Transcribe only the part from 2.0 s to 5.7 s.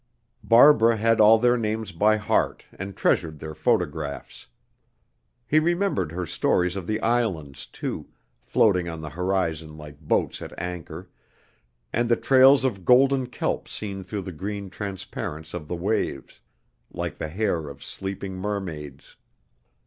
heart and treasured their photographs. He